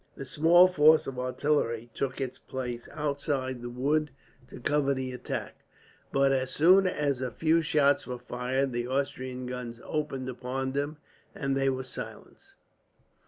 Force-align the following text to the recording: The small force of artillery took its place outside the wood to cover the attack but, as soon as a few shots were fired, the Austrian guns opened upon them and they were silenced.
The 0.15 0.25
small 0.25 0.67
force 0.67 1.05
of 1.05 1.19
artillery 1.19 1.91
took 1.93 2.19
its 2.19 2.39
place 2.39 2.89
outside 2.91 3.61
the 3.61 3.69
wood 3.69 4.09
to 4.47 4.59
cover 4.59 4.95
the 4.95 5.11
attack 5.11 5.63
but, 6.11 6.31
as 6.31 6.49
soon 6.49 6.87
as 6.87 7.21
a 7.21 7.29
few 7.29 7.61
shots 7.61 8.07
were 8.07 8.17
fired, 8.17 8.71
the 8.71 8.87
Austrian 8.87 9.45
guns 9.45 9.79
opened 9.83 10.27
upon 10.27 10.71
them 10.71 10.97
and 11.35 11.55
they 11.55 11.69
were 11.69 11.83
silenced. 11.83 12.55